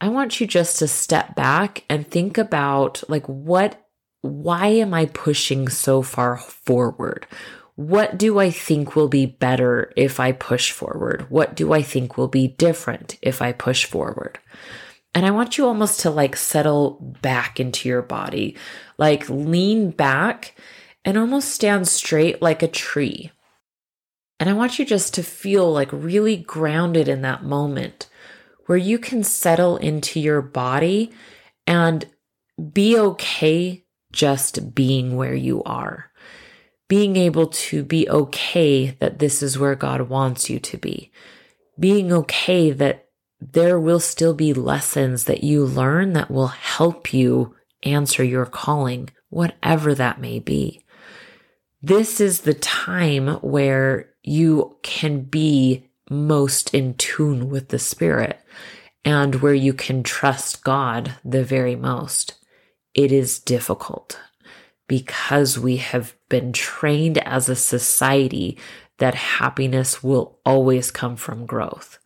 I 0.00 0.08
want 0.08 0.40
you 0.40 0.46
just 0.46 0.78
to 0.80 0.88
step 0.88 1.34
back 1.34 1.84
and 1.88 2.06
think 2.06 2.36
about 2.38 3.02
like, 3.08 3.26
what, 3.26 3.82
why 4.20 4.66
am 4.68 4.92
I 4.92 5.06
pushing 5.06 5.68
so 5.68 6.02
far 6.02 6.36
forward? 6.36 7.26
What 7.76 8.18
do 8.18 8.38
I 8.38 8.50
think 8.50 8.96
will 8.96 9.08
be 9.08 9.26
better 9.26 9.92
if 9.96 10.18
I 10.18 10.32
push 10.32 10.70
forward? 10.70 11.26
What 11.28 11.54
do 11.54 11.72
I 11.72 11.82
think 11.82 12.16
will 12.16 12.28
be 12.28 12.48
different 12.48 13.18
if 13.22 13.40
I 13.42 13.52
push 13.52 13.84
forward? 13.84 14.38
And 15.14 15.24
I 15.24 15.30
want 15.30 15.56
you 15.56 15.66
almost 15.66 16.00
to 16.00 16.10
like 16.10 16.36
settle 16.36 17.16
back 17.22 17.58
into 17.58 17.88
your 17.88 18.02
body, 18.02 18.56
like 18.98 19.28
lean 19.30 19.90
back 19.90 20.54
and 21.06 21.16
almost 21.16 21.52
stand 21.52 21.88
straight 21.88 22.42
like 22.42 22.62
a 22.62 22.68
tree. 22.68 23.30
And 24.38 24.50
I 24.50 24.52
want 24.52 24.78
you 24.78 24.84
just 24.84 25.14
to 25.14 25.22
feel 25.22 25.72
like 25.72 25.88
really 25.90 26.36
grounded 26.36 27.08
in 27.08 27.22
that 27.22 27.44
moment 27.44 28.08
where 28.66 28.78
you 28.78 28.98
can 28.98 29.24
settle 29.24 29.76
into 29.76 30.20
your 30.20 30.42
body 30.42 31.12
and 31.66 32.04
be 32.72 32.98
okay 32.98 33.84
just 34.12 34.74
being 34.74 35.16
where 35.16 35.34
you 35.34 35.62
are. 35.64 36.10
Being 36.88 37.16
able 37.16 37.48
to 37.48 37.82
be 37.82 38.08
okay 38.08 38.90
that 39.00 39.18
this 39.18 39.42
is 39.42 39.58
where 39.58 39.74
God 39.74 40.02
wants 40.02 40.48
you 40.48 40.58
to 40.60 40.76
be. 40.76 41.10
Being 41.78 42.12
okay 42.12 42.70
that 42.70 43.08
there 43.40 43.78
will 43.78 44.00
still 44.00 44.34
be 44.34 44.54
lessons 44.54 45.24
that 45.24 45.44
you 45.44 45.64
learn 45.64 46.12
that 46.14 46.30
will 46.30 46.46
help 46.46 47.12
you 47.12 47.54
answer 47.82 48.24
your 48.24 48.46
calling, 48.46 49.10
whatever 49.28 49.94
that 49.94 50.20
may 50.20 50.38
be. 50.38 50.84
This 51.82 52.20
is 52.20 52.40
the 52.40 52.54
time 52.54 53.28
where 53.42 54.10
you 54.22 54.78
can 54.82 55.22
be 55.22 55.88
most 56.10 56.72
in 56.74 56.94
tune 56.94 57.48
with 57.48 57.68
the 57.68 57.78
Spirit 57.78 58.40
and 59.04 59.36
where 59.36 59.54
you 59.54 59.72
can 59.72 60.02
trust 60.02 60.64
God 60.64 61.14
the 61.24 61.44
very 61.44 61.76
most. 61.76 62.34
It 62.94 63.12
is 63.12 63.38
difficult 63.38 64.18
because 64.88 65.58
we 65.58 65.76
have 65.78 66.14
been 66.28 66.52
trained 66.52 67.18
as 67.18 67.48
a 67.48 67.56
society 67.56 68.58
that 68.98 69.14
happiness 69.14 70.02
will 70.02 70.38
always 70.44 70.90
come 70.90 71.16
from 71.16 71.46
growth. 71.46 71.98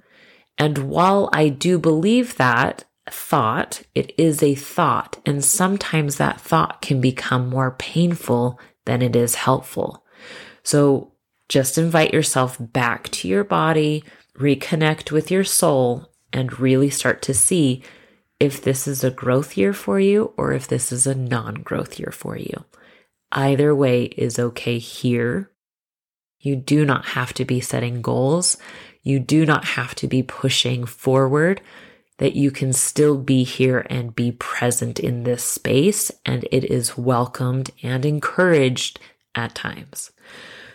And 0.59 0.79
while 0.91 1.31
I 1.33 1.49
do 1.49 1.79
believe 1.79 2.37
that 2.37 2.85
thought, 3.09 3.83
it 3.95 4.13
is 4.19 4.43
a 4.43 4.55
thought, 4.55 5.19
and 5.25 5.45
sometimes 5.45 6.17
that 6.17 6.41
thought 6.41 6.83
can 6.83 7.01
become 7.01 7.49
more 7.49 7.73
painful 7.73 8.61
than 8.85 9.03
it 9.03 9.17
is 9.17 9.37
helpful. 9.37 10.05
So 10.63 11.10
just 11.51 11.77
invite 11.77 12.15
yourself 12.15 12.57
back 12.61 13.09
to 13.09 13.27
your 13.27 13.43
body, 13.43 14.05
reconnect 14.39 15.11
with 15.11 15.33
your 15.33 15.43
soul, 15.43 16.09
and 16.33 16.61
really 16.61 16.89
start 16.89 17.21
to 17.23 17.35
see 17.35 17.83
if 18.39 18.63
this 18.63 18.87
is 18.87 19.03
a 19.03 19.11
growth 19.11 19.57
year 19.57 19.73
for 19.73 19.99
you 19.99 20.33
or 20.37 20.53
if 20.53 20.69
this 20.69 20.93
is 20.93 21.09
a 21.09 21.15
non 21.15 21.55
growth 21.57 21.99
year 21.99 22.13
for 22.13 22.39
you. 22.39 22.65
Either 23.33 23.75
way 23.75 24.05
is 24.05 24.39
okay 24.39 24.79
here. 24.79 25.51
You 26.39 26.55
do 26.55 26.85
not 26.87 27.05
have 27.05 27.35
to 27.35 27.45
be 27.45 27.61
setting 27.61 28.01
goals. 28.01 28.57
You 29.03 29.19
do 29.19 29.45
not 29.45 29.65
have 29.65 29.97
to 29.97 30.07
be 30.07 30.23
pushing 30.23 30.87
forward 30.87 31.61
that 32.19 32.37
you 32.37 32.53
can 32.53 32.73
still 32.73 33.19
be 33.19 33.43
here 33.43 33.85
and 33.91 34.15
be 34.15 34.31
present 34.31 35.01
in 35.01 35.25
this 35.25 35.43
space, 35.43 36.13
and 36.25 36.47
it 36.53 36.65
is 36.65 36.97
welcomed 36.97 37.71
and 37.83 38.05
encouraged 38.05 39.01
at 39.35 39.55
times. 39.55 40.13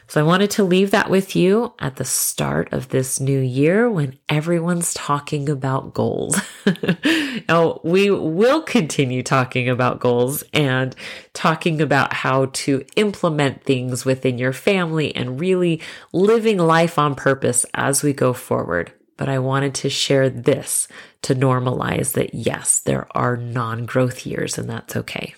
So 0.07 0.21
I 0.21 0.23
wanted 0.23 0.51
to 0.51 0.63
leave 0.63 0.91
that 0.91 1.09
with 1.09 1.35
you 1.35 1.73
at 1.79 1.95
the 1.95 2.05
start 2.05 2.71
of 2.71 2.89
this 2.89 3.19
new 3.19 3.39
year 3.39 3.89
when 3.89 4.19
everyone's 4.29 4.93
talking 4.93 5.49
about 5.49 5.93
goals. 5.93 6.39
now, 7.49 7.79
we 7.83 8.11
will 8.11 8.61
continue 8.61 9.23
talking 9.23 9.67
about 9.67 9.99
goals 9.99 10.43
and 10.53 10.95
talking 11.33 11.81
about 11.81 12.13
how 12.13 12.45
to 12.47 12.85
implement 12.95 13.63
things 13.63 14.05
within 14.05 14.37
your 14.37 14.53
family 14.53 15.15
and 15.15 15.39
really 15.39 15.81
living 16.13 16.57
life 16.57 16.99
on 16.99 17.15
purpose 17.15 17.65
as 17.73 18.03
we 18.03 18.13
go 18.13 18.33
forward 18.33 18.93
but 19.17 19.29
I 19.29 19.39
wanted 19.39 19.75
to 19.75 19.89
share 19.89 20.29
this 20.29 20.87
to 21.23 21.35
normalize 21.35 22.13
that 22.13 22.33
yes, 22.33 22.79
there 22.79 23.07
are 23.15 23.37
non 23.37 23.85
growth 23.85 24.25
years 24.25 24.57
and 24.57 24.69
that's 24.69 24.95
okay. 24.95 25.35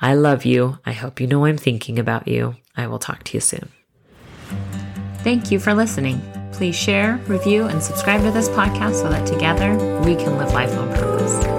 I 0.00 0.14
love 0.14 0.44
you. 0.44 0.78
I 0.84 0.92
hope 0.92 1.20
you 1.20 1.26
know 1.26 1.44
I'm 1.44 1.58
thinking 1.58 1.98
about 1.98 2.28
you. 2.28 2.56
I 2.76 2.86
will 2.86 2.98
talk 2.98 3.24
to 3.24 3.36
you 3.36 3.40
soon. 3.40 3.70
Thank 5.18 5.50
you 5.50 5.58
for 5.58 5.74
listening. 5.74 6.20
Please 6.52 6.76
share, 6.76 7.16
review, 7.26 7.64
and 7.66 7.82
subscribe 7.82 8.22
to 8.22 8.30
this 8.30 8.48
podcast 8.48 8.94
so 8.94 9.08
that 9.08 9.26
together 9.26 9.76
we 10.00 10.16
can 10.16 10.38
live 10.38 10.52
life 10.52 10.76
on 10.76 10.88
purpose. 10.94 11.57